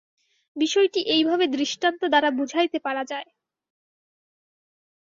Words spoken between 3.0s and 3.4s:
যায়।